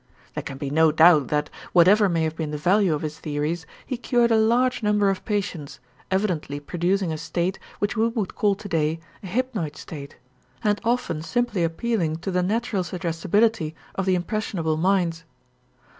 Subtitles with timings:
[0.33, 3.67] There can be no doubt that, whatever may have been the value of his theories,
[3.85, 8.55] he cured a large number of patients, evidently producing a state which we would call
[8.55, 10.17] today a hypnoid state
[10.63, 15.23] and often simply appealing to the natural suggestibility of the impressionable minds.